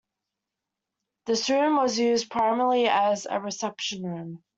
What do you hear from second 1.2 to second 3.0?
This room was used primarily